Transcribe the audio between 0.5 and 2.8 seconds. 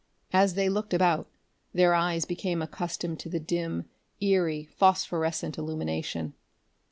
they looked about, their eyes became